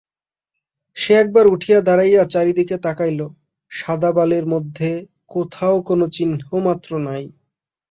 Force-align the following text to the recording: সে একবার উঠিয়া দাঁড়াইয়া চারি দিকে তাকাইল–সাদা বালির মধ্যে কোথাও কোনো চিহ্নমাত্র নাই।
সে 0.97 1.11
একবার 1.15 1.45
উঠিয়া 1.47 1.79
দাঁড়াইয়া 1.81 2.23
চারি 2.25 2.51
দিকে 2.53 2.75
তাকাইল–সাদা 2.83 4.09
বালির 4.11 4.45
মধ্যে 4.45 4.89
কোথাও 5.27 5.75
কোনো 5.81 6.05
চিহ্নমাত্র 6.09 6.91
নাই। 7.07 7.23